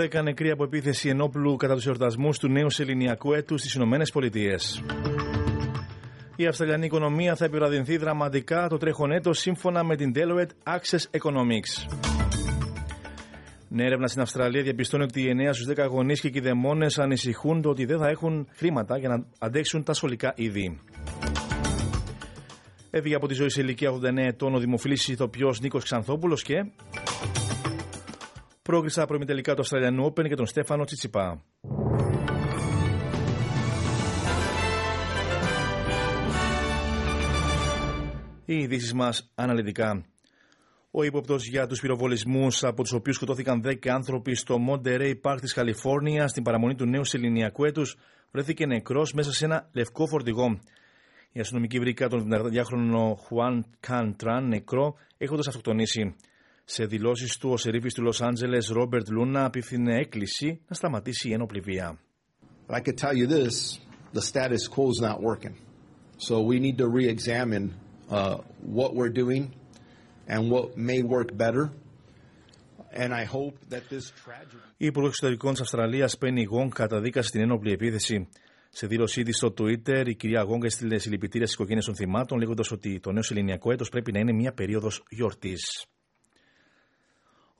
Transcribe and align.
Δέκα 0.00 0.22
νεκροί 0.22 0.50
από 0.50 0.64
επίθεση 0.64 1.08
ενόπλου 1.08 1.56
κατά 1.56 1.74
τους 1.74 1.86
εορτασμούς 1.86 2.38
του 2.38 2.48
νέου 2.48 2.70
σεληνιακού 2.70 3.32
έτους 3.32 3.60
στις 3.60 3.74
Ηνωμένες 3.74 4.10
Πολιτείες. 4.10 4.82
Η 6.36 6.46
Αυστραλιανή 6.46 6.84
οικονομία 6.84 7.36
θα 7.36 7.44
επιβραδυνθεί 7.44 7.96
δραματικά 7.96 8.68
το 8.68 8.76
τρέχον 8.76 9.12
έτος 9.12 9.38
σύμφωνα 9.38 9.84
με 9.84 9.96
την 9.96 10.12
Deloitte 10.14 10.74
Access 10.76 11.18
Economics. 11.20 11.96
Νέα 13.68 13.86
έρευνα 13.86 14.06
στην 14.06 14.20
Αυστραλία 14.20 14.62
διαπιστώνει 14.62 15.02
ότι 15.02 15.20
οι 15.20 15.34
9 15.48 15.52
στους 15.52 15.66
10 15.76 15.86
γονείς 15.88 16.20
και 16.20 16.30
κηδεμόνε 16.30 16.86
ανησυχούν 16.96 17.62
το 17.62 17.68
ότι 17.68 17.84
δεν 17.84 17.98
θα 17.98 18.08
έχουν 18.08 18.48
χρήματα 18.52 18.98
για 18.98 19.08
να 19.08 19.24
αντέξουν 19.38 19.82
τα 19.82 19.92
σχολικά 19.92 20.32
είδη. 20.36 20.80
Έφυγε 22.90 23.14
από 23.14 23.26
τη 23.26 23.34
ζωή 23.34 23.48
σε 23.48 23.60
ηλικία 23.60 23.90
89 23.92 24.16
ετών 24.16 24.54
ο 24.54 24.58
δημοφιλής 24.58 25.08
ηθοποιός 25.08 25.60
Νίκος 25.60 25.84
Ξανθόπουλος 25.84 26.42
και. 26.42 26.64
Πρόκρισα 28.62 29.06
προημιτελικά 29.06 29.54
του 29.54 29.60
Αυστραλιανού 29.60 30.06
Open 30.06 30.28
και 30.28 30.34
τον 30.34 30.46
Στέφανο 30.46 30.84
Τσιτσιπά. 30.84 31.44
Οι 38.44 38.58
ειδήσεις 38.58 38.92
μας 38.92 39.32
αναλυτικά. 39.34 40.04
Ο 40.90 41.02
ύποπτος 41.02 41.46
για 41.46 41.66
τους 41.66 41.80
πυροβολισμούς 41.80 42.64
από 42.64 42.82
τους 42.82 42.92
οποίους 42.92 43.16
σκοτώθηκαν 43.16 43.62
10 43.64 43.88
άνθρωποι 43.88 44.34
στο 44.34 44.56
Monterey 44.68 45.14
Park 45.22 45.36
της 45.40 45.52
Καλιφόρνια 45.52 46.28
στην 46.28 46.42
παραμονή 46.42 46.74
του 46.74 46.86
νέου 46.86 47.04
σεληνιακού 47.04 47.64
έτους 47.64 47.96
βρέθηκε 48.30 48.66
νεκρός 48.66 49.12
μέσα 49.12 49.32
σε 49.32 49.44
ένα 49.44 49.68
λευκό 49.72 50.06
φορτηγό. 50.06 50.60
Η 51.32 51.40
αστυνομική 51.40 51.78
βρήκα 51.78 52.08
τον 52.08 52.28
72χρονο 52.32 53.14
Χουάν 53.26 53.66
Καντράν 53.80 54.48
νεκρό 54.48 54.94
έχοντας 55.18 55.46
αυτοκτονήσει. 55.46 56.14
Σε 56.72 56.84
δηλώσεις 56.84 57.36
του, 57.36 57.50
ο 57.50 57.56
σερίφη 57.56 57.88
του 57.88 58.02
Λος 58.02 58.22
Άντζελες 58.22 58.68
Ρόμπερτ 58.68 59.08
Λούνα 59.08 59.44
απίθυνε 59.44 59.98
έκκληση 59.98 60.60
να 60.68 60.74
σταματήσει 60.74 61.28
η 61.28 61.32
ένοπλη 61.32 61.60
βία. 61.60 61.98
I 62.68 62.80
could 62.80 62.98
tell 62.98 63.14
you 63.20 63.26
this, 63.26 63.80
the 64.12 64.22
status 64.30 64.68
quo 64.74 64.84
is 64.94 65.00
not 65.08 65.18
working. 65.30 65.54
So 66.26 66.34
we 66.50 66.56
need 66.60 66.76
to 66.82 66.86
re-examine 66.98 67.66
uh, 68.10 68.36
what 68.78 68.90
we're 68.94 69.14
doing 69.22 69.42
and 70.32 70.40
what 70.52 70.64
may 70.90 71.00
work 71.14 71.28
better. 71.44 71.64
And 73.02 73.10
I 73.22 73.24
hope 73.36 73.54
that 73.72 73.82
this 73.88 74.12
tragedy... 74.24 74.58
Η 74.76 74.86
Υπουργό 74.86 75.08
Εξωτερικών 75.08 75.52
της 75.52 75.60
Αυστραλίας, 75.60 76.18
Πένι 76.18 76.42
Γόγκ, 76.42 76.70
καταδίκασε 76.74 77.30
την 77.30 77.40
ένοπλη 77.40 77.72
επίθεση. 77.72 78.28
Σε 78.70 78.86
δήλωσή 78.86 79.22
της 79.22 79.36
στο 79.36 79.54
Twitter, 79.58 80.02
η 80.06 80.14
κυρία 80.14 80.42
Γόγκ 80.42 80.64
έστειλε 80.64 80.98
συλληπιτήρια 80.98 81.46
στις 81.46 81.58
οικογένειες 81.58 81.84
των 81.84 81.94
θυμάτων, 81.94 82.38
λέγοντας 82.38 82.70
ότι 82.70 83.00
το 83.00 83.12
νέο 83.12 83.22
ελληνιακό 83.30 83.72
έτος 83.72 83.88
πρέπει 83.88 84.12
να 84.12 84.18
είναι 84.18 84.32
μια 84.32 84.52
περίοδος 84.52 85.04
γιορτής. 85.08 85.84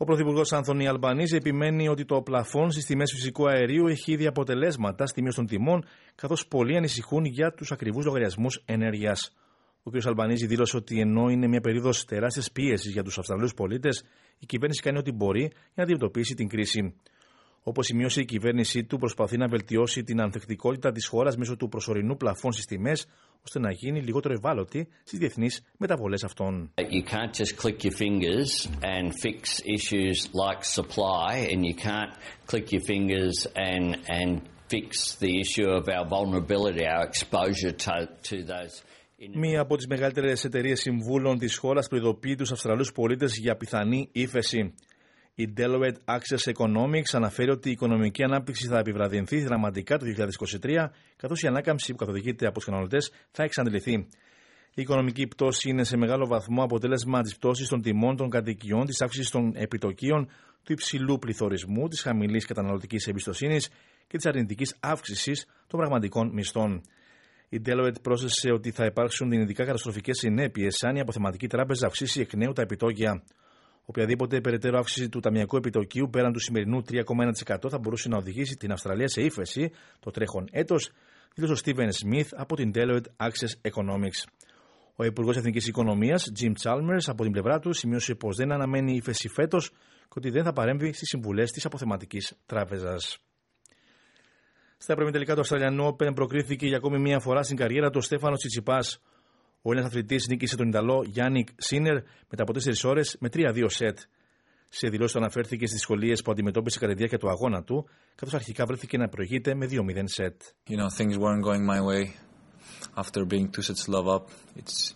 Ο 0.03 0.05
Πρωθυπουργός 0.05 0.53
Άνθονη 0.53 0.89
Αλμπανίζη 0.89 1.37
επιμένει 1.37 1.89
ότι 1.89 2.05
το 2.05 2.23
πλαφόν 2.23 2.71
στις 2.71 2.85
τιμές 2.85 3.13
φυσικού 3.15 3.49
αερίου 3.49 3.87
έχει 3.87 4.13
ήδη 4.13 4.27
αποτελέσματα 4.27 5.07
στη 5.07 5.23
μείωση 5.23 5.37
των 5.37 5.47
τιμών, 5.47 5.85
καθώς 6.15 6.47
πολλοί 6.47 6.77
ανησυχούν 6.77 7.25
για 7.25 7.53
τους 7.53 7.73
ακριβούς 7.73 8.05
λογαριασμούς 8.05 8.63
ενέργειας. 8.65 9.37
Ο 9.83 9.91
κ. 9.91 10.07
Αλμπανίζη 10.07 10.47
δήλωσε 10.47 10.77
ότι 10.77 11.01
ενώ 11.01 11.29
είναι 11.29 11.47
μια 11.47 11.61
περίοδος 11.61 12.05
τεράστιας 12.05 12.53
πίεσης 12.53 12.93
για 12.93 13.03
τους 13.03 13.19
Αυστραλούς 13.19 13.55
πολίτες, 13.55 14.05
η 14.39 14.47
κυβέρνηση 14.47 14.83
κάνει 14.83 14.99
ό,τι 14.99 15.13
μπορεί 15.13 15.41
για 15.41 15.53
να 15.75 15.83
αντιμετωπίσει 15.83 16.35
την 16.35 16.49
κρίση. 16.49 16.95
Όπως 17.63 17.87
σημείωσε 17.87 18.21
η 18.21 18.25
κυβέρνησή 18.25 18.85
του, 18.85 18.99
προσπαθεί 18.99 19.37
να 19.37 19.49
βελτιώσει 19.49 20.03
την 20.03 20.21
ανθεκτικότητα 20.21 20.93
της 20.93 21.07
χώρας 21.07 21.37
μέσω 21.37 21.57
του 21.57 21.69
προσωρινού 21.69 22.17
πλαφών 22.17 22.53
στις 22.53 22.65
τιμές, 22.65 23.07
ώστε 23.45 23.59
να 23.59 23.71
γίνει 23.71 24.03
λιγότερο 24.03 24.35
ευάλωτη 24.35 24.89
στις 25.05 25.19
διεθνείς 25.19 25.63
μεταβολές 25.79 26.25
αυτών. 26.25 26.73
You 26.77 27.03
can't 27.03 27.35
just 27.43 27.57
click 27.63 27.85
your 27.85 27.97
fingers 28.05 28.69
and 28.95 29.13
fix 29.25 29.41
issues 29.77 30.19
like 30.43 30.65
supply, 30.79 31.31
and 31.53 31.61
you 31.69 31.75
can't 31.87 32.13
click 32.51 32.67
your 32.73 32.85
fingers 32.93 33.37
and 33.71 33.85
and 34.19 34.31
fix 34.75 34.89
the 35.25 35.33
issue 35.43 35.69
of 35.79 35.85
our 35.97 36.07
vulnerability, 36.17 36.85
our 36.95 37.05
exposure 37.11 37.75
to 37.85 37.95
to 38.29 38.37
those. 38.53 38.75
Μία 39.35 39.61
από 39.61 39.77
τις 39.77 39.87
μεγαλύτερες 39.87 40.45
εταιρείες 40.45 40.81
συμβούλων 40.81 41.39
της 41.39 41.57
χώρας 41.57 41.89
προειδοποιεί 41.89 42.35
τους 42.35 42.53
Αυστραλούς 42.53 42.93
πολίτες 42.93 43.37
για 43.37 43.57
πιθανή 43.57 44.09
ύφεση. 44.13 44.75
Η 45.41 45.53
Deloitte 45.57 46.17
Access 46.17 46.53
Economics 46.53 47.13
αναφέρει 47.13 47.51
ότι 47.51 47.69
η 47.69 47.73
οικονομική 47.73 48.23
ανάπτυξη 48.23 48.67
θα 48.67 48.79
επιβραδυνθεί 48.79 49.43
δραματικά 49.43 49.99
το 49.99 50.07
2023, 50.63 50.87
καθώς 51.17 51.43
η 51.43 51.47
ανάκαμψη 51.47 51.93
που 51.93 51.99
καθοδηγείται 51.99 52.47
από 52.47 52.55
τους 52.55 52.65
καταναλωτές 52.65 53.13
θα 53.31 53.43
εξαντληθεί. 53.43 53.93
Η 54.75 54.83
οικονομική 54.83 55.27
πτώση 55.27 55.69
είναι 55.69 55.85
σε 55.85 55.97
μεγάλο 55.97 56.27
βαθμό 56.27 56.63
αποτέλεσμα 56.63 57.23
της 57.23 57.37
πτώσης 57.37 57.69
των 57.69 57.83
τιμών 57.83 58.17
των 58.17 58.31
κατοικιών, 58.31 58.87
της 58.87 59.01
αύξησης 59.01 59.31
των 59.31 59.53
επιτοκίων, 59.57 60.29
του 60.63 60.73
υψηλού 60.73 61.19
πληθωρισμού, 61.19 61.89
της 61.89 62.03
χαμηλής 62.03 62.47
καταναλωτικής 62.47 63.07
εμπιστοσύνης 63.07 63.69
και 64.07 64.17
της 64.17 64.27
αρνητικής 64.27 64.77
αύξησης 64.81 65.47
των 65.67 65.79
πραγματικών 65.79 66.31
μισθών. 66.33 66.83
Η 67.49 67.61
Deloitte 67.67 68.03
πρόσθεσε 68.03 68.51
ότι 68.53 68.71
θα 68.71 68.85
υπάρξουν 68.85 69.31
δυνητικά 69.31 69.65
καταστροφικές 69.65 70.19
συνέπειες 70.19 70.83
αν 70.83 70.97
η 70.97 71.01
αποθεματική 71.01 71.47
τράπεζα 71.47 71.87
αυξήσει 71.87 72.21
εκ 72.21 72.35
νέου 72.35 72.53
τα 72.53 72.63
επιτόκια. 72.63 73.23
Οποιαδήποτε 73.91 74.41
περαιτέρω 74.41 74.79
αύξηση 74.79 75.09
του 75.09 75.21
ταμιακού 75.21 75.57
επιτοκίου 75.57 76.09
πέραν 76.11 76.33
του 76.33 76.39
σημερινού 76.39 76.83
3,1% 76.91 77.71
θα 77.71 77.79
μπορούσε 77.79 78.09
να 78.09 78.17
οδηγήσει 78.17 78.57
την 78.57 78.73
Αυστραλία 78.73 79.09
σε 79.09 79.23
ύφεση 79.23 79.71
το 80.01 80.11
τρέχον 80.11 80.49
έτος, 80.51 80.91
δήλωσε 81.35 81.53
ο 81.53 81.57
Στίβεν 81.57 81.93
Σμιθ 81.93 82.33
από 82.37 82.57
την 82.57 82.71
Deloitte 82.75 83.05
Access 83.17 83.71
Economics. 83.71 84.29
Ο 84.97 85.05
Υπουργός 85.05 85.37
Εθνικής 85.37 85.67
Οικονομίας, 85.67 86.33
Jim 86.41 86.53
Chalmers, 86.63 87.05
από 87.07 87.23
την 87.23 87.33
πλευρά 87.33 87.59
του, 87.59 87.73
σημείωσε 87.73 88.15
πως 88.15 88.37
δεν 88.37 88.53
αναμένει 88.53 88.95
ύφεση 88.95 89.29
φέτος 89.29 89.71
και 90.01 90.15
ότι 90.17 90.31
δεν 90.31 90.45
θα 90.45 90.53
παρέμβει 90.53 90.93
στις 90.93 91.09
συμβουλές 91.09 91.51
της 91.51 91.65
αποθεματικής 91.65 92.37
τράπεζας. 92.47 93.19
Στα 94.79 94.95
τελικά 94.95 95.35
του 95.35 95.41
Αυστραλιανού 95.41 95.87
Open 95.87 96.15
προκρίθηκε 96.15 96.67
για 96.67 96.77
ακόμη 96.77 96.99
μία 96.99 97.21
φορά 97.21 97.43
στην 97.43 97.57
καριέρα 97.57 97.91
του 97.91 97.99
ο 97.99 98.03
Στέφανος 98.03 98.39
Τσιτσιπάς. 98.39 99.01
Ο 99.63 99.71
Έλληνας 99.71 99.91
αθλητής 99.91 100.27
νίκησε 100.29 100.57
τον 100.57 100.69
Ιταλό 100.69 101.05
Γιάννικ 101.07 101.49
Σίνερ 101.57 101.95
μετά 102.31 102.43
από 102.43 102.53
4 102.53 102.85
ώρες 102.85 103.17
με 103.21 103.29
3-2 103.33 103.65
σετ. 103.67 103.99
Σε 104.69 104.89
δηλώσεις 104.89 105.17
αναφέρθηκε 105.17 105.67
στις 105.67 105.77
δυσκολίες 105.77 106.23
που 106.23 106.31
αντιμετώπισε 106.31 106.79
κατά 106.79 106.93
τη 106.93 106.97
διάρκεια 106.99 107.19
του 107.19 107.29
αγώνα 107.29 107.63
του, 107.63 107.89
καθώς 108.15 108.35
αρχικά 108.35 108.67
βρέθηκε 108.67 108.97
να 108.97 109.09
προηγείται 109.09 109.55
με 109.55 109.67
2-0 109.71 110.03
σετ. 110.05 110.43
You 110.69 110.77
know, 110.77 110.89
things 110.99 111.17
weren't 111.17 111.45
going 111.45 111.65
my 111.75 111.81
way. 111.81 112.05
After 112.95 113.25
being 113.25 113.47
two 113.55 113.63
sets 113.63 113.89
love 113.89 114.09
up, 114.17 114.25
it's, 114.61 114.95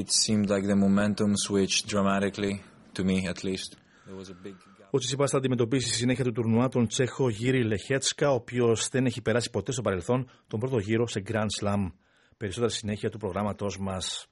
it 0.00 0.08
seemed 0.22 0.48
like 0.50 0.64
the 0.66 0.76
momentum 0.86 1.30
switched 1.46 1.86
dramatically, 1.92 2.54
to 2.96 3.02
me 3.04 3.16
at 3.32 3.38
least. 3.48 3.70
There 4.06 4.16
was 4.22 4.30
a 4.30 4.38
big 4.44 4.54
ο 4.94 4.98
Τσιτσιπά 4.98 5.26
θα 5.26 5.36
αντιμετωπίσει 5.36 5.88
στη 5.88 5.96
συνέχεια 5.96 6.24
του 6.24 6.32
τουρνουά 6.32 6.68
τον 6.68 6.86
Τσέχο 6.86 7.28
Γύρι 7.28 7.64
Λεχέτσκα, 7.64 8.30
ο 8.30 8.34
οποίος 8.34 8.88
δεν 8.88 9.06
έχει 9.06 9.22
περάσει 9.22 9.50
ποτέ 9.50 9.72
στο 9.72 9.82
παρελθόν 9.82 10.30
τον 10.48 10.60
πρώτο 10.60 10.78
γύρο 10.78 11.06
σε 11.06 11.22
Grand 11.26 11.46
Slam. 11.60 11.92
Περισσότερα 12.42 12.72
συνέχεια 12.72 13.10
του 13.10 13.18
προγράμματός 13.18 13.78
μας. 13.78 14.26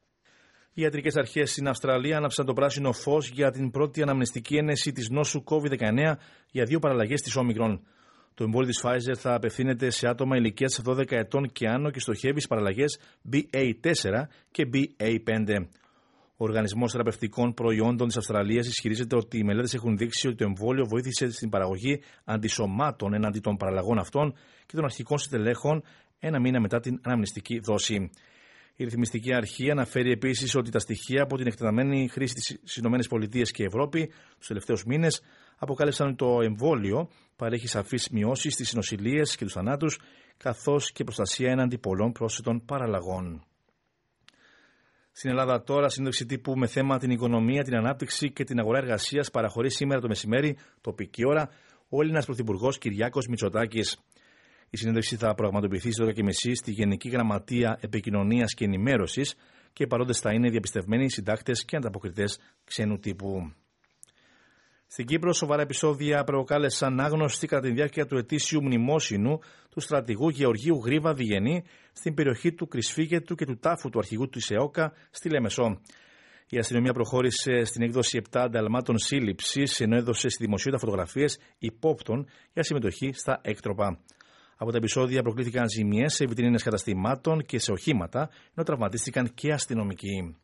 Οι 0.73 0.83
ιατρικές 0.83 1.17
αρχές 1.17 1.51
στην 1.51 1.69
Αυστραλία 1.69 2.17
άναψαν 2.17 2.47
το 2.47 2.53
πράσινο 2.53 2.93
φως 2.93 3.29
για 3.29 3.51
την 3.51 3.71
πρώτη 3.71 4.03
αναμνηστική 4.03 4.57
ένεση 4.57 4.93
της 4.93 5.09
νόσου 5.09 5.43
COVID-19 5.47 6.17
για 6.51 6.65
δύο 6.65 6.79
παραλλαγές 6.79 7.21
της 7.21 7.37
Όμικρον. 7.37 7.87
Το 8.35 8.45
εμβόλιο 8.45 8.69
της 8.69 8.83
Pfizer 8.85 9.17
θα 9.17 9.35
απευθύνεται 9.35 9.91
σε 9.91 10.09
άτομα 10.09 10.37
ηλικίας 10.37 10.81
12 10.85 11.13
ετών 11.13 11.53
και 11.53 11.69
άνω 11.69 11.91
και 11.91 12.01
στοχεύει 12.01 12.41
στις 12.41 12.47
παραλλαγές 12.47 12.99
BA4 13.33 14.27
και 14.51 14.69
BA5. 14.73 15.67
Ο 16.37 16.45
Οργανισμός 16.45 16.93
Θεραπευτικών 16.93 17.55
Προϊόντων 17.55 18.07
της 18.07 18.17
Αυστραλίας 18.17 18.67
ισχυρίζεται 18.67 19.17
ότι 19.17 19.39
οι 19.39 19.45
μελέτες 19.45 19.75
έχουν 19.75 19.97
δείξει 19.97 20.27
ότι 20.27 20.37
το 20.37 20.45
εμβόλιο 20.45 20.85
βοήθησε 20.87 21.31
στην 21.31 21.49
παραγωγή 21.49 22.03
αντισωμάτων 22.25 23.15
εναντί 23.15 23.41
των 23.41 23.57
παραλλαγών 23.57 23.99
αυτών 23.99 24.35
και 24.67 24.77
των 24.77 24.85
αρχικών 24.85 25.19
συντελέχων 25.19 25.83
ένα 26.21 26.41
μήνα 26.41 26.61
μετά 26.61 26.81
την 26.81 27.01
αναμνηστική 27.03 27.59
δόση. 27.59 28.11
Η 28.77 28.85
ρυθμιστική 28.85 29.35
αρχή 29.35 29.71
αναφέρει 29.71 30.11
επίσης 30.11 30.55
ότι 30.55 30.71
τα 30.71 30.79
στοιχεία 30.79 31.23
από 31.23 31.37
την 31.37 31.47
εκτεταμένη 31.47 32.09
χρήση 32.09 32.59
στις 32.65 32.77
ΗΠΑ 32.77 33.43
και 33.53 33.65
Ευρώπη 33.65 34.13
τους 34.39 34.47
τελευταίους 34.47 34.85
μήνες 34.85 35.23
αποκάλυψαν 35.59 36.07
ότι 36.07 36.17
το 36.17 36.41
εμβόλιο 36.41 37.09
παρέχει 37.37 37.67
σαφείς 37.67 38.09
μειώσεις 38.11 38.53
στις 38.53 38.75
νοσηλίε 38.75 39.23
και 39.23 39.45
τους 39.45 39.53
θανάτους, 39.53 39.99
καθώς 40.37 40.93
και 40.93 41.05
προστασία 41.05 41.51
έναντι 41.51 41.79
πολλών 41.79 42.13
πρόσθετων 42.13 42.65
παραλλαγών. 42.65 43.45
Στην 45.13 45.31
Ελλάδα 45.31 45.63
τώρα, 45.63 45.89
συνέντευξη 45.89 46.27
τύπου 46.27 46.57
με 46.57 46.67
θέμα 46.67 46.99
την 46.99 47.11
οικονομία, 47.11 47.63
την 47.63 47.77
ανάπτυξη 47.77 48.33
και 48.33 48.45
την 48.45 48.59
αγορά 48.59 48.79
εργασίας 48.79 49.31
παραχωρεί 49.31 49.71
σήμερα 49.71 50.01
το 50.01 50.09
μεσημέρι, 50.09 50.57
τοπική 50.81 51.27
ώρα, 51.27 51.49
ο 51.89 52.03
Έλληνας 52.03 52.25
Πρωθυπουργός 52.25 52.79
Κυριάκος 52.79 53.27
Μητσοτάκης. 53.27 53.99
Η 54.71 54.77
συνέντευξη 54.77 55.17
θα 55.17 55.35
πραγματοποιηθεί 55.35 55.93
στις 55.93 56.07
12.30 56.07 56.31
στη 56.55 56.71
Γενική 56.71 57.09
Γραμματεία 57.09 57.79
Επικοινωνίας 57.81 58.55
και 58.55 58.65
Ενημέρωσης 58.65 59.35
και 59.73 59.83
οι 59.83 59.87
παρόντες 59.87 60.19
θα 60.19 60.33
είναι 60.33 60.51
διαπιστευμένοι 60.51 61.11
συντάκτες 61.11 61.65
και 61.65 61.77
ανταποκριτές 61.77 62.39
ξένου 62.65 62.99
τύπου. 62.99 63.53
Στην 64.87 65.07
Κύπρο, 65.07 65.33
σοβαρά 65.33 65.63
επεισόδια 65.63 66.25
προκάλεσαν 66.25 67.01
άγνωστη 67.01 67.47
κατά 67.47 67.61
τη 67.61 67.73
διάρκεια 67.73 68.07
του 68.07 68.17
ετήσιου 68.17 68.63
μνημόσυνου 68.63 69.39
του 69.71 69.81
στρατηγού 69.81 70.29
Γεωργίου 70.29 70.81
Γρίβα 70.85 71.15
Διγενή 71.15 71.65
στην 71.93 72.15
περιοχή 72.15 72.53
του 72.53 72.67
Κρυσφύγετου 72.67 73.35
και 73.35 73.45
του 73.45 73.59
τάφου 73.59 73.91
του 73.91 73.99
αρχηγού 73.99 74.29
του 74.29 74.39
Ισεόκα 74.39 74.93
στη 75.11 75.31
Λεμεσό. 75.31 75.81
Η 76.49 76.59
αστυνομία 76.59 76.93
προχώρησε 76.93 77.65
στην 77.65 77.83
έκδοση 77.83 78.21
7 78.31 78.41
ανταλμάτων 78.41 78.99
σύλληψης, 78.99 79.81
ενώ 79.81 79.97
έδωσε 79.97 80.29
στη 80.29 80.45
δημοσιότητα 80.45 80.85
φωτογραφίες 80.85 81.39
υπόπτων 81.59 82.29
για 82.53 82.63
συμμετοχή 82.63 83.13
στα 83.13 83.41
έκτροπα. 83.43 83.99
Από 84.63 84.71
τα 84.71 84.77
επεισόδια 84.77 85.23
προκλήθηκαν 85.23 85.69
ζημιές 85.69 86.15
σε 86.15 86.27
βιτρίνες 86.27 86.63
καταστημάτων 86.63 87.43
και 87.43 87.59
σε 87.59 87.73
οχήματα, 87.73 88.31
ενώ 88.55 88.65
τραυματίστηκαν 88.65 89.35
και 89.35 89.53
αστυνομικοί. 89.53 90.37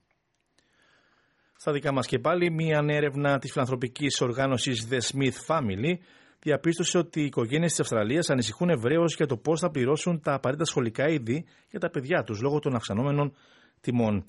Στα 1.57 1.73
δικά 1.73 1.93
μας 1.93 2.07
και 2.07 2.19
πάλι, 2.19 2.51
μία 2.51 2.85
έρευνα 2.89 3.39
της 3.39 3.53
φιλανθρωπικής 3.53 4.21
οργάνωσης 4.21 4.89
The 4.91 4.99
Smith 4.99 5.37
Family 5.47 5.95
διαπίστωσε 6.41 6.99
ότι 6.99 7.21
οι 7.21 7.25
οικογένειες 7.25 7.71
της 7.71 7.81
Αυστραλίας 7.81 8.31
ανησυχούν 8.31 8.69
ευρέως 8.69 9.15
για 9.17 9.27
το 9.27 9.37
πώς 9.37 9.61
θα 9.61 9.71
πληρώσουν 9.71 10.21
τα 10.21 10.35
απαραίτητα 10.35 10.69
σχολικά 10.69 11.09
είδη 11.09 11.45
για 11.71 11.81
τα 11.81 11.91
παιδιά 11.91 12.23
τους 12.23 12.41
λόγω 12.41 12.59
των 12.59 12.75
αυξανόμενων 12.75 13.35
τιμών. 13.81 14.25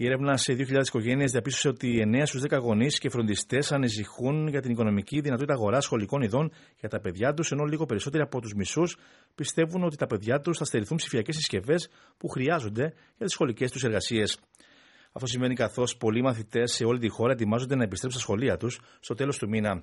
Η 0.00 0.06
έρευνα 0.06 0.36
σε 0.36 0.52
2.000 0.52 0.86
οικογένειες 0.86 1.30
διαπίστωσε 1.30 1.68
ότι 1.68 2.02
9 2.06 2.22
στους 2.26 2.42
10 2.48 2.58
γονείς 2.60 2.98
και 2.98 3.10
φροντιστές 3.10 3.72
ανησυχούν 3.72 4.48
για 4.48 4.60
την 4.60 4.70
οικονομική 4.70 5.20
δυνατότητα 5.20 5.52
αγοράς 5.52 5.84
σχολικών 5.84 6.22
ειδών 6.22 6.52
για 6.80 6.88
τα 6.88 7.00
παιδιά 7.00 7.34
τους, 7.34 7.50
ενώ 7.52 7.64
λίγο 7.64 7.86
περισσότεροι 7.86 8.22
από 8.22 8.40
τους 8.40 8.54
μισούς 8.54 8.96
πιστεύουν 9.34 9.84
ότι 9.84 9.96
τα 9.96 10.06
παιδιά 10.06 10.40
τους 10.40 10.58
θα 10.58 10.64
στερηθούν 10.64 10.96
ψηφιακές 10.96 11.36
συσκευές 11.36 11.88
που 12.18 12.28
χρειάζονται 12.28 12.82
για 13.16 13.26
τις 13.26 13.32
σχολικές 13.32 13.70
τους 13.70 13.84
εργασίες. 13.84 14.40
Αυτό 15.12 15.26
σημαίνει 15.26 15.54
καθώς 15.54 15.96
πολλοί 15.96 16.22
μαθητές 16.22 16.72
σε 16.72 16.84
όλη 16.84 16.98
τη 16.98 17.08
χώρα 17.08 17.32
ετοιμάζονται 17.32 17.76
να 17.76 17.82
επιστρέψουν 17.82 18.20
στα 18.20 18.30
σχολεία 18.30 18.56
τους 18.56 18.80
στο 19.00 19.14
τέλος 19.14 19.38
του 19.38 19.48
μήνα. 19.48 19.82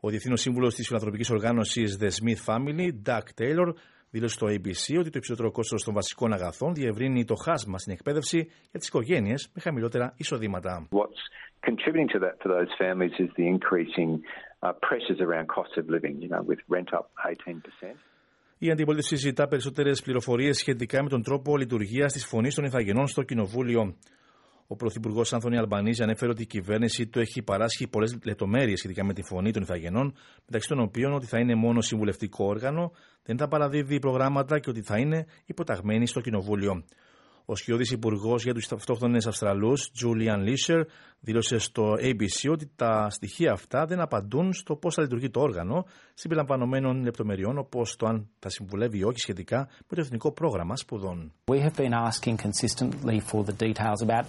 Ο 0.00 0.08
Διευθύνων 0.08 0.36
Σύμβουλος 0.36 0.74
της 0.74 0.86
Φιλανθρωπικής 0.86 1.30
Οργάνωσης 1.30 1.98
The 2.00 2.08
Smith 2.08 2.44
Family, 2.46 2.88
Doug 3.06 3.26
Taylor, 3.38 3.72
δήλωσε 4.12 4.34
στο 4.34 4.46
ABC 4.46 4.98
ότι 4.98 5.10
το 5.10 5.18
υψηλότερο 5.20 5.50
κόστος 5.50 5.84
των 5.84 5.94
βασικών 5.94 6.32
αγαθών 6.32 6.74
διευρύνει 6.74 7.24
το 7.24 7.34
χάσμα 7.34 7.78
στην 7.78 7.92
εκπαίδευση 7.92 8.38
για 8.70 8.78
τις 8.78 8.88
οικογένειες 8.88 9.50
με 9.54 9.60
χαμηλότερα 9.60 10.14
εισοδήματα. 10.16 10.88
What's 10.90 11.22
contributing 11.70 12.08
to 12.14 12.18
that 12.24 12.34
for 12.42 12.48
those 12.56 12.72
families 12.84 13.14
is 13.24 13.30
the 13.40 13.46
increasing 13.54 14.10
uh, 14.64 14.72
pressures 14.86 15.20
around 15.26 15.46
cost 15.56 15.72
of 15.80 15.84
living, 15.96 16.14
you 16.24 16.30
know, 16.32 16.42
with 16.50 16.60
rent 16.74 16.90
up 16.98 17.04
18%. 17.26 17.96
Η 18.58 18.70
αντιπολίτευση 18.70 19.16
ζητά 19.16 19.48
περισσότερες 19.48 20.02
πληροφορίες 20.02 20.58
σχετικά 20.58 21.02
με 21.02 21.08
τον 21.08 21.22
τρόπο 21.22 21.56
λειτουργίας 21.56 22.12
της 22.12 22.26
φωνής 22.26 22.54
των 22.54 22.64
Ιθαγενών 22.64 23.06
στο 23.06 23.22
Κοινοβούλιο. 23.22 23.96
Ο 24.72 24.76
Πρωθυπουργός 24.76 25.32
Άνθονη 25.32 25.56
Αλμπανίζη 25.56 26.02
ανέφερε 26.02 26.30
ότι 26.30 26.42
η 26.42 26.46
κυβέρνηση 26.46 27.06
του 27.06 27.20
έχει 27.20 27.42
παράσχει 27.42 27.88
πολλές 27.88 28.18
λεπτομέρειες 28.24 28.78
σχετικά 28.78 29.04
με 29.04 29.12
τη 29.12 29.22
φωνή 29.22 29.50
των 29.50 29.62
Ιθαγενών, 29.62 30.14
μεταξύ 30.46 30.68
των 30.68 30.80
οποίων 30.80 31.12
ότι 31.12 31.26
θα 31.26 31.38
είναι 31.38 31.54
μόνο 31.54 31.80
συμβουλευτικό 31.80 32.44
όργανο, 32.44 32.92
δεν 33.22 33.36
θα 33.38 33.48
παραδίδει 33.48 33.98
προγράμματα 33.98 34.58
και 34.58 34.70
ότι 34.70 34.82
θα 34.82 34.98
είναι 34.98 35.26
υποταγμένη 35.46 36.06
στο 36.06 36.20
Κοινοβούλιο. 36.20 36.84
Ο 37.44 37.56
σκιώδης 37.56 37.90
υπουργός 37.90 38.42
για 38.44 38.54
τους 38.54 38.72
αυτόχθονες 38.72 39.26
Αυστραλούς, 39.26 39.90
Julian 40.02 40.48
Lisher, 40.48 40.82
δήλωσε 41.20 41.58
στο 41.58 41.92
ABC 41.92 42.50
ότι 42.50 42.70
τα 42.76 43.10
στοιχεία 43.10 43.52
αυτά 43.52 43.86
δεν 43.86 44.00
απαντούν 44.00 44.52
στο 44.52 44.76
πώς 44.76 44.94
θα 44.94 45.02
λειτουργεί 45.02 45.30
το 45.30 45.40
όργανο, 45.40 45.84
συμπεριλαμβανομένων 46.14 47.02
λεπτομεριών 47.02 47.58
όπως 47.58 47.96
το 47.96 48.06
αν 48.06 48.28
θα 48.38 48.48
συμβουλεύει 48.48 48.98
ή 48.98 49.04
όχι 49.04 49.18
σχετικά 49.18 49.58
με 49.58 49.96
το 49.96 50.00
Εθνικό 50.00 50.32
Πρόγραμμα 50.32 50.76
Σπουδών. 50.76 51.32
We 51.50 51.60
have 51.60 51.76
been 51.76 51.94
asking 52.10 52.36
consistently 52.36 53.18
for 53.30 53.44
the 53.44 53.56
details 53.66 54.00
about 54.08 54.24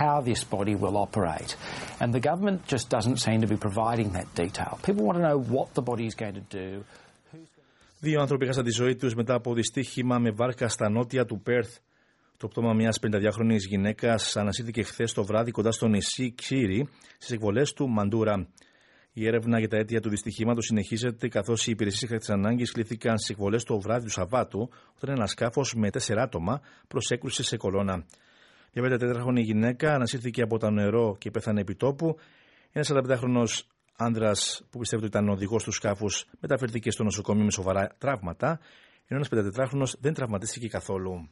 how 0.00 0.20
this 0.20 0.44
body 0.44 0.74
will 0.82 0.96
operate. 1.06 1.50
And 2.00 2.12
the 2.12 2.24
government 2.30 2.58
just 2.74 2.86
doesn't 2.96 3.18
seem 3.26 3.38
to 3.44 3.48
be 3.54 3.58
providing 3.66 4.08
that 4.16 4.28
detail. 4.44 4.72
People 4.86 5.04
want 5.08 5.18
to 5.20 5.24
know 5.28 5.38
what 5.54 5.68
the 5.78 5.84
body 5.90 6.06
is 6.10 6.14
going 6.22 6.36
to 6.42 6.46
do. 6.60 6.84
Δύο 8.00 8.20
άνθρωποι 8.20 8.44
έχασαν 8.44 8.64
τη 8.64 8.70
ζωή 8.70 8.96
τους 8.96 9.14
μετά 9.14 9.34
από 9.34 9.54
δυστύχημα 9.54 10.18
με 10.18 10.30
βάρκα 10.30 10.68
στα 10.68 10.90
νότια 10.90 11.24
του 11.24 11.40
Πέρθ. 11.40 11.78
Το 12.38 12.48
πτώμα 12.48 12.72
μιας 12.72 12.98
52χρονη 13.02 13.56
γυναίκας 13.68 14.36
ανασύρθηκε 14.36 14.82
χθες 14.82 15.12
το 15.12 15.24
βράδυ 15.24 15.50
κοντά 15.50 15.70
στο 15.70 15.86
νησί 15.88 16.34
Ξύρι 16.34 16.88
στις 17.18 17.30
εκβολές 17.30 17.72
του 17.72 17.88
Μαντούρα. 17.88 18.48
Η 19.12 19.26
έρευνα 19.26 19.58
για 19.58 19.68
τα 19.68 19.76
αίτια 19.76 20.00
του 20.00 20.08
δυστυχήματος 20.08 20.64
συνεχίζεται 20.64 21.28
καθώς 21.28 21.66
οι 21.66 21.70
υπηρεσίες 21.70 22.02
έκτακτη 22.02 22.32
ανάγκης 22.32 22.72
κλήθηκαν 22.72 23.18
στις 23.18 23.30
εκβολές 23.30 23.64
το 23.64 23.80
βράδυ 23.80 24.04
του 24.04 24.10
Σαββάτου 24.10 24.70
όταν 24.96 25.14
ένα 25.16 25.26
σκάφος 25.26 25.74
με 25.74 25.90
τέσσερα 25.90 26.22
άτομα 26.22 26.60
προσέκρουσε 26.88 27.42
σε 27.42 27.56
κολόνα. 27.56 28.04
Μια 28.72 28.98
54χρονη 28.98 29.42
γυναίκα 29.42 29.94
ανασύρθηκε 29.94 30.42
από 30.42 30.58
το 30.58 30.70
νερό 30.70 31.16
και 31.18 31.30
πέθανε 31.30 31.60
επί 31.60 31.74
τόπου. 31.74 32.16
Ένας 32.72 32.90
45χρονο 32.92 33.44
άνδρας 33.96 34.66
που 34.70 34.78
πιστεύει 34.78 35.04
ότι 35.04 35.16
ήταν 35.16 35.28
οδηγός 35.28 35.64
του 35.64 35.72
σκάφους 35.72 36.26
μεταφέρθηκε 36.40 36.90
στο 36.90 37.04
νοσοκομείο 37.04 37.44
με 37.44 37.50
σοβαρά 37.50 37.94
τραύματα, 37.98 38.60
ενώ 39.06 39.20
ένας 39.30 39.54
54χρονο 39.54 39.98
δεν 40.00 40.14
τραυματίστηκε 40.14 40.68
καθόλου. 40.68 41.30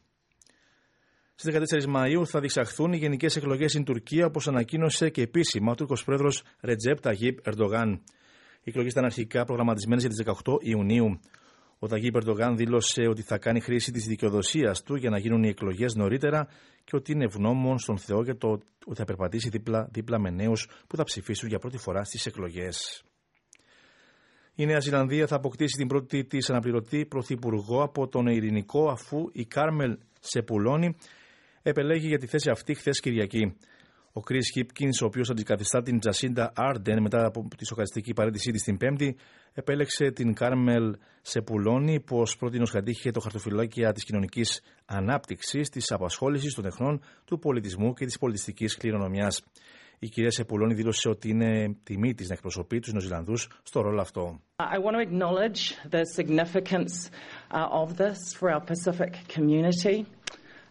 Στις 1.37 1.53
14 1.53 1.85
Μαου 1.85 2.27
θα 2.27 2.39
διεξαχθούν 2.39 2.93
οι 2.93 2.97
γενικές 2.97 3.35
εκλογές 3.35 3.71
στην 3.71 3.83
Τουρκία, 3.83 4.25
όπως 4.25 4.47
ανακοίνωσε 4.47 5.09
και 5.09 5.21
επίσημα 5.21 5.71
ο 5.71 5.75
Τούρκος 5.75 6.03
πρόεδρος 6.03 6.43
Ρετζέπ 6.61 6.99
Ταγίπ 6.99 7.39
Ερντογάν. 7.47 8.01
Οι 8.61 8.69
εκλογές 8.69 8.91
ήταν 8.91 9.05
αρχικά 9.05 9.43
προγραμματισμένες 9.43 10.03
για 10.03 10.11
τις 10.11 10.23
18 10.43 10.57
Ιουνίου. 10.61 11.19
Ο 11.79 11.87
Ταγίπ 11.87 12.15
Ερντογάν 12.15 12.55
δήλωσε 12.55 13.07
ότι 13.07 13.21
θα 13.21 13.37
κάνει 13.37 13.59
χρήση 13.59 13.91
της 13.91 14.05
δικαιοδοσίας 14.05 14.83
του 14.83 14.95
για 14.95 15.09
να 15.09 15.17
γίνουν 15.17 15.43
οι 15.43 15.47
εκλογές 15.47 15.95
νωρίτερα 15.95 16.47
και 16.83 16.95
ότι 16.95 17.11
είναι 17.11 17.23
ευγνώμων 17.23 17.79
στον 17.79 17.97
Θεό 17.97 18.23
για 18.23 18.37
το 18.37 18.47
ότι 18.85 18.95
θα 18.95 19.05
περπατήσει 19.05 19.49
δίπλα, 19.49 19.87
δίπλα 19.91 20.19
με 20.19 20.29
νέους 20.29 20.69
που 20.87 20.95
θα 20.95 21.03
ψηφίσουν 21.03 21.49
για 21.49 21.59
πρώτη 21.59 21.77
φορά 21.77 22.03
στις 22.03 22.25
εκλογές. 22.25 23.03
Η 24.55 24.65
Νέα 24.65 24.79
Ζηλανδία 24.79 25.27
θα 25.27 25.35
αποκτήσει 25.35 25.77
την 25.77 25.87
πρώτη 25.87 26.25
της 26.25 26.49
αναπληρωτή 26.49 27.05
πρωθυπουργό 27.05 27.81
από 27.83 28.07
τον 28.07 28.27
Ειρηνικό 28.27 28.89
αφού 28.89 29.29
η 29.31 29.45
Κάρμελ 29.45 29.97
Σεπουλώνη 30.19 30.95
επελέγει 31.69 32.07
για 32.07 32.17
τη 32.17 32.27
θέση 32.27 32.49
αυτή 32.49 32.73
χθες 32.73 32.99
Κυριακή. 32.99 33.57
Ο 34.13 34.21
Κρι 34.21 34.39
Χίπκιν, 34.53 34.89
ο 35.01 35.05
οποίος 35.05 35.29
αντικαθιστά 35.29 35.81
την 35.81 35.99
Τζασίντα 35.99 36.51
Άρντεν 36.55 37.01
μετά 37.01 37.25
από 37.25 37.47
τη 37.57 37.65
σοκαριστική 37.65 38.13
παρέτησή 38.13 38.51
της 38.51 38.63
την 38.63 38.77
Πέμπτη, 38.77 39.15
επέλεξε 39.53 40.11
την 40.11 40.33
Κάρμελ 40.33 40.95
Σεπουλώνη, 41.21 41.99
πω 41.99 42.23
πρώτη 42.39 42.59
ω 42.59 42.65
κατήχε 42.71 43.11
το 43.11 43.19
χαρτοφυλάκια 43.19 43.91
της 43.91 44.03
κοινωνικής 44.03 44.61
ανάπτυξης, 44.85 45.69
της 45.69 45.91
απασχόλησης 45.91 46.53
των 46.53 46.63
τεχνών, 46.63 47.01
του 47.25 47.39
πολιτισμού 47.39 47.93
και 47.93 48.05
της 48.05 48.17
πολιτιστικής 48.17 48.77
κληρονομιάς. 48.77 49.43
Η 49.99 50.07
κυρία 50.07 50.31
Σεπουλώνη 50.31 50.73
δήλωσε 50.73 51.09
ότι 51.09 51.29
είναι 51.29 51.75
τιμή 51.83 52.13
της 52.13 52.27
να 52.27 52.33
εκπροσωπεί 52.33 52.79
τους 52.79 52.93
Νοζηλανδού 52.93 53.37
στο 53.63 53.81
ρόλο 53.81 54.01
αυτό. 54.01 54.39
I 54.57 54.77
want 54.85 54.95
to 54.95 55.01
acknowledge 55.09 55.61
the 55.89 56.03
significance 56.19 56.93
uh, 57.51 57.81
of 57.81 57.97
this 57.97 58.19
for 58.37 58.47
our 58.53 58.63
Pacific 58.71 59.11
community. 59.35 60.05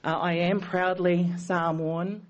Uh, 0.05 0.19
I 0.33 0.35
am 0.51 0.61
proudly 0.61 1.19
Samoan, 1.49 2.21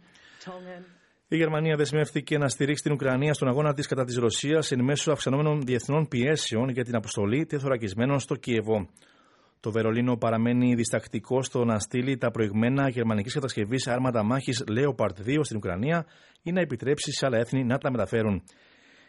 Tongan. 0.45 0.83
Η 1.29 1.37
Γερμανία 1.37 1.77
δεσμεύτηκε 1.77 2.39
να 2.39 2.49
στηρίξει 2.49 2.83
την 2.83 2.93
Ουκρανία 2.93 3.35
στον 3.35 3.49
αγώνα 3.49 3.75
της 3.75 3.87
κατά 3.87 4.05
της 4.05 4.17
Ρωσίας 4.17 4.71
εν 4.71 4.85
μέσω 4.85 5.13
αυξανόμενων 5.13 5.61
διεθνών 5.61 6.09
πιέσεων 6.09 6.69
για 6.69 6.85
την 6.85 6.97
αποστολή 6.97 7.47
τεθωρακισμένων 7.47 8.19
στο 8.19 8.35
Κίεβο. 8.35 8.89
Το 9.61 9.71
Βερολίνο 9.71 10.17
παραμένει 10.17 10.75
διστακτικό 10.75 11.43
στο 11.43 11.65
να 11.65 11.79
στείλει 11.79 12.17
τα 12.17 12.31
προηγμένα 12.31 12.89
γερμανικής 12.89 13.35
κατασκευής 13.35 13.87
άρματα 13.87 14.23
μάχης 14.23 14.65
Leopard 14.69 15.27
2 15.27 15.39
στην 15.43 15.57
Ουκρανία 15.57 16.07
ή 16.43 16.53
να 16.53 16.61
επιτρέψει 16.61 17.13
σε 17.13 17.27
άλλα 17.27 17.39
έθνη 17.39 17.65
να 17.65 17.79
τα 17.79 17.91
μεταφέρουν. 17.91 18.43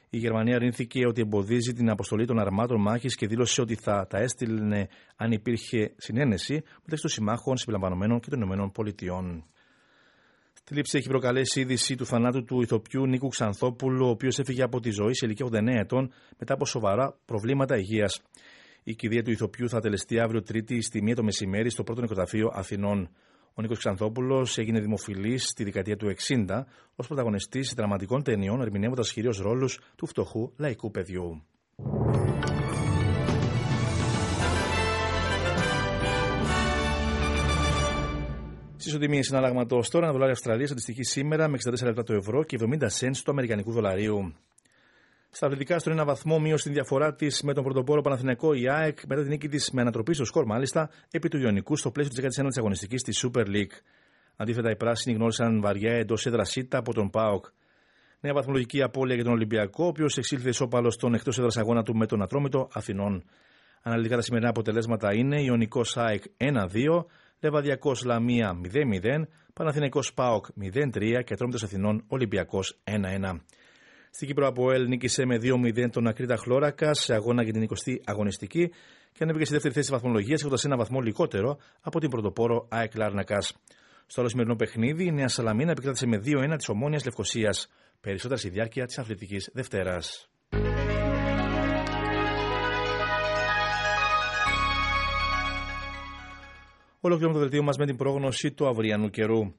Η 0.10 0.18
Γερμανία 0.18 0.56
αρνήθηκε 0.56 1.06
ότι 1.08 1.22
εμποδίζει 1.22 1.74
την 1.74 1.90
αποστολή 1.90 2.26
των 2.26 2.40
αρμάτων 2.40 2.82
μάχης 2.82 3.16
και 3.16 3.28
δήλωσε 3.28 3.62
ότι 3.62 3.76
θα 3.76 4.08
τα 4.10 4.18
έστειλνε 4.18 4.88
αν 5.16 5.32
υπήρχε 5.32 5.94
συνένεση 5.98 6.54
μεταξύ 6.54 7.02
των 7.02 7.10
συμμάχων 7.10 7.58
συμπεριλαμβανομένων 7.58 8.20
και 8.20 8.30
των 8.30 8.42
ΗΠΑ. 8.42 9.44
Τη 10.64 10.74
λήψη 10.74 10.98
έχει 10.98 11.08
προκαλέσει 11.08 11.60
η 11.60 11.62
είδηση 11.62 11.96
του 11.96 12.06
θανάτου 12.06 12.44
του 12.44 12.62
ηθοποιού 12.62 13.08
Νίκου 13.08 13.28
Ξανθόπουλου, 13.28 14.06
ο 14.06 14.10
οποίος 14.10 14.40
έφυγε 14.40 14.64
από 14.64 14.80
τη 14.80 14.90
ζωή 14.90 15.14
σε 15.14 15.26
ηλικία 15.26 15.46
89 15.52 15.68
ετών 15.68 16.12
μετά 16.38 16.54
από 16.54 16.66
σοβαρά 16.66 17.18
προβλήματα 17.26 17.78
υγείας. 17.78 18.22
Η 18.84 18.96
κηδεία 18.96 19.24
του 19.24 19.32
ηθοποιού 19.32 19.70
θα 19.70 19.80
τελεστεί 19.80 20.20
αύριο 20.20 20.42
Τρίτη 20.42 20.82
στη 20.82 21.02
μία 21.02 21.16
το 21.16 21.24
μεσημέρι 21.24 21.70
στο 21.70 21.84
πρώτο 21.84 22.02
νοικοταφείο 22.02 22.52
Αθηνών. 22.54 23.10
Ο 23.58 23.62
Νίκος 23.62 23.78
Ξανθόπουλος 23.78 24.58
έγινε 24.58 24.80
δημοφιλής 24.80 25.48
στη 25.48 25.64
δεκαετία 25.64 25.98
του 25.98 26.14
60 26.28 26.64
ως 26.96 27.08
πρωταγωνιστής 27.08 27.74
δραματικών 27.74 28.24
ταινιών, 28.24 28.62
ερμηνεύοντας 28.62 29.12
κυρίως 29.12 29.40
ρόλους 29.40 29.80
του 29.96 30.06
φτωχού 30.06 30.52
λαϊκού 30.58 30.92
παιδιού. 30.92 31.42
Στι 38.76 38.96
οτιμίε 38.96 39.24
συναλλάγματο 39.24 39.82
τώρα, 39.90 40.04
ένα 40.04 40.14
δολάριο 40.14 40.34
Αυστραλία 40.34 40.68
αντιστοιχεί 40.72 41.04
σήμερα 41.04 41.48
με 41.48 41.58
64 41.66 41.84
λεπτά 41.84 42.04
το 42.04 42.14
ευρώ 42.14 42.44
και 42.44 42.58
70 42.62 42.66
cents 43.00 43.18
του 43.24 43.32
Αμερικανικού 43.32 43.72
δολαρίου. 43.72 44.34
Στα 45.36 45.46
αθλητικά, 45.46 45.80
στον 45.80 45.94
ένα 45.94 46.06
βαθμό 46.06 46.40
μείωσε 46.40 46.64
την 46.64 46.74
διαφορά 46.74 47.16
της 47.16 47.42
με 47.42 47.54
τον 47.54 47.64
πρωτοπόρο 47.64 48.02
Παναθηναϊκό 48.02 48.54
η 48.54 48.70
ΑΕΚ 48.70 49.00
μετά 49.08 49.22
την 49.22 49.30
νίκη 49.30 49.48
της 49.48 49.72
με 49.72 49.82
ανατροπή 49.82 50.14
στο 50.14 50.26
σκορ, 50.26 50.46
μάλιστα, 50.46 50.90
επί 51.12 51.30
του 51.30 51.38
Ιωνικού 51.38 51.76
στο 51.76 51.92
πλαίσιο 51.92 52.14
της 52.14 52.40
19η 52.40 52.58
αγωνιστικής 52.58 53.02
της 53.02 53.26
Super 53.26 53.46
League. 53.46 53.76
Αντίθετα, 54.36 54.70
οι 54.70 54.76
πράσινοι 54.76 55.16
γνώρισαν 55.16 55.62
βαριά 55.62 55.94
εντός 55.94 56.26
έδρας 56.26 56.50
ΣΥΤΑ 56.50 56.78
από 56.78 56.94
τον 56.94 57.10
ΠΑΟΚ. 57.10 57.46
Νέα 58.20 58.34
βαθμολογική 58.34 58.82
απώλεια 58.82 59.16
για 59.16 59.24
τον 59.24 59.34
Ολυμπιακό, 59.34 59.84
ο 59.84 59.88
οποίος 59.88 60.18
εξήλθε 60.18 60.50
ισόπαλος 60.50 60.94
στον 60.94 61.14
εκτός 61.14 61.38
έδρας 61.38 61.58
αγώνα 61.58 61.84
του 61.84 61.96
με 61.96 62.06
τον 62.06 62.22
Ατρόμητο 62.22 62.68
Αθηνών. 62.74 63.24
Αναλυτικά 63.82 64.16
τα 64.16 64.22
σημερινά 64.22 64.50
αποτελέσματα 64.50 65.14
είναι 65.14 65.42
Ιωνικός 65.42 65.98
ΑΕΚ 65.98 66.24
1-2, 66.38 67.06
Λεβαδιακός 67.40 68.04
Λαμία 68.04 68.54
0-0, 68.54 69.28
Παναθηναϊκός 69.54 70.14
Πάοκ 70.14 70.46
0-3 70.62 71.24
και 71.24 71.34
Ατρόμητος 71.34 71.64
Αθηνών 71.64 72.04
Ολυμπιακός 72.08 72.80
1-1. 72.84 73.42
Στην 74.16 74.28
Κύπρο 74.28 74.48
από 74.48 74.72
ΕΛ 74.72 74.88
νίκησε 74.88 75.26
με 75.26 75.40
2-0 75.42 75.90
τον 75.92 76.08
Ακρίτα 76.08 76.36
Χλώρακα 76.36 76.94
σε 76.94 77.14
αγώνα 77.14 77.44
για 77.44 77.54
την 77.54 77.68
20η 77.70 77.96
αγωνιστική 78.04 78.72
και 79.12 79.24
ανέβηκε 79.24 79.44
στη 79.46 79.54
δεύτερη 79.54 79.74
θέση 79.74 79.92
βαθμολογίας 79.92 80.42
έχοντας 80.42 80.66
ένα 80.66 80.78
βαθμό 80.78 81.00
λιγότερο 81.00 81.58
από 81.82 82.00
την 82.00 82.10
πρωτοπόρο 82.10 82.68
ΑΕΚ 82.70 82.96
Λάρνακας. 82.96 83.54
Στο 84.06 84.22
άλλο 84.22 84.30
σημερινό 84.30 84.56
παιχνίδι 84.56 85.06
η 85.06 85.12
Νέα 85.12 85.28
Σαλαμίνα 85.28 85.72
επικράτησε 85.72 86.08
με 86.08 86.22
2-1 86.26 86.56
της 86.58 86.70
Ομόνιας 86.70 87.06
Λευκοσίας. 87.06 87.68
Περισσότερα 88.02 88.40
στη 88.40 88.50
διάρκεια 88.50 88.86
της 88.86 88.98
Αθλητικής 88.98 89.50
Δευτέρας. 89.54 90.30
Ολοκληρώνουμε 97.00 97.40
το 97.40 97.40
δελτίο 97.40 97.64
μας 97.64 97.78
με 97.78 97.86
την 97.86 97.96
πρόγνωση 97.96 98.52
του 98.52 98.68
αυριανού 98.68 99.10
καιρού. 99.10 99.54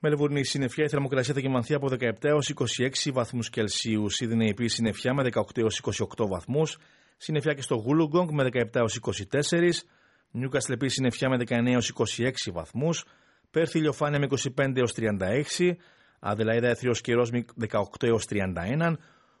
Μελβούρνη 0.00 0.44
συννεφιά, 0.44 0.84
η 0.84 0.88
θερμοκρασία 0.88 1.34
θα 1.34 1.40
κοιμανθεί 1.40 1.74
από 1.74 1.88
17 2.00 2.12
έως 2.20 2.52
26 2.54 3.12
βαθμούς 3.12 3.50
Κελσίου. 3.50 4.10
Σίδνεϊ 4.10 4.48
επίση 4.48 4.74
συννεφιά 4.74 5.14
με 5.14 5.22
18 5.22 5.40
έως 5.54 5.80
28 6.18 6.26
βαθμούς. 6.28 6.78
Συννεφιά 7.16 7.54
και 7.54 7.62
στο 7.62 7.74
Γούλουγκογκ 7.74 8.30
με 8.30 8.48
17 8.52 8.64
έως 8.72 9.00
24. 9.30 9.84
Νιούκαστλ 10.30 10.72
επίση 10.72 10.94
συννεφιά 10.94 11.28
με 11.28 11.36
19 11.36 11.72
έως 11.72 11.92
26 12.18 12.30
βαθμούς. 12.52 13.04
Πέρθη 13.50 13.78
ηλιοφάνεια 13.78 14.18
με 14.18 14.26
25 14.56 14.76
έως 14.76 14.92
36. 14.92 15.76
Αδελαίδα 16.18 16.68
έθριος 16.68 17.00
καιρό 17.00 17.26
με 17.32 17.44
18 17.68 17.78
έως 18.00 18.24
31. 18.28 18.92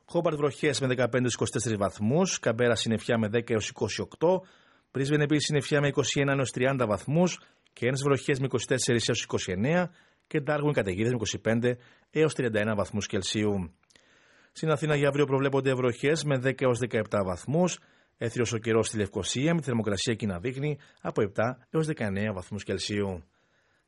Χόμπαρτ 0.04 0.36
βροχές 0.36 0.80
με 0.80 0.86
15 0.86 1.20
έως 1.20 1.36
24 1.66 1.76
βαθμούς. 1.78 2.38
Καμπέρα 2.38 2.74
συννεφιά 2.74 3.18
με 3.18 3.28
10 3.32 3.50
έως 3.50 3.72
28. 4.20 4.40
Πρίσβεν 4.90 5.20
επίση 5.20 5.44
συννεφιά 5.44 5.80
με 5.80 5.88
21 5.88 6.36
έως 6.36 6.50
30 6.54 6.86
βαθμούς. 6.86 7.40
Κέρνε 7.72 7.98
βροχές 8.04 8.38
με 8.40 8.46
24 8.46 8.58
έως 9.06 9.26
29 9.26 9.90
και 10.26 10.40
Ντάργουιν 10.40 10.72
καταιγίδες 10.72 11.12
με 11.12 11.18
25 11.44 11.72
έως 12.10 12.34
31 12.36 12.74
βαθμούς 12.76 13.06
Κελσίου. 13.06 13.74
Στην 14.52 14.70
Αθήνα 14.70 14.96
για 14.96 15.08
αύριο 15.08 15.26
προβλέπονται 15.26 15.74
βροχές 15.74 16.24
με 16.24 16.40
10 16.44 16.62
έως 16.62 16.78
17 16.90 17.24
βαθμούς. 17.24 17.78
Έθριος 18.18 18.52
ο 18.52 18.58
καιρός 18.58 18.86
στη 18.86 18.96
Λευκοσία 18.96 19.54
με 19.54 19.60
τη 19.60 19.66
θερμοκρασία 19.66 20.12
εκεί 20.12 20.26
να 20.26 20.38
δείχνει 20.38 20.78
από 21.00 21.22
7 21.22 21.42
έως 21.70 21.86
19 21.86 22.32
βαθμούς 22.34 22.64
Κελσίου. 22.64 23.22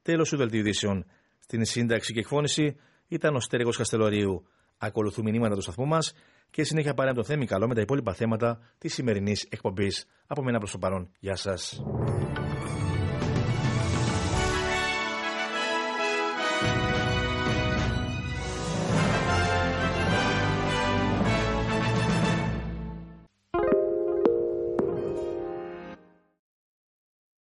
Τέλος 0.02 0.28
του 0.28 0.37
δελτίου 0.37 0.61
ειδήσεων. 0.61 1.04
Στην 1.38 1.64
σύνταξη 1.64 2.12
και 2.12 2.18
εκφώνηση 2.18 2.76
ήταν 3.09 3.35
ο 3.35 3.40
Στέργο 3.40 3.71
Καστελωρίου. 3.71 4.47
Ακολουθούν 4.78 5.25
μηνύματα 5.25 5.54
του 5.54 5.61
σταθμού 5.61 5.87
μας 5.87 6.12
και 6.50 6.64
συνέχεια 6.64 6.95
πάρε 6.95 7.12
το 7.12 7.25
θέμη 7.25 7.47
καλό 7.47 7.68
με 7.68 7.75
τα 7.75 7.80
υπόλοιπα 7.80 8.14
θέματα 8.14 8.61
της 8.78 8.95
σημερινής 8.95 9.47
εκπομπής. 9.50 10.07
Από 10.26 10.42
μένα 10.42 10.59
προς 10.59 10.71
το 10.71 10.78
παρόν. 10.78 11.11
Γεια 11.21 11.37
σας. 11.37 11.83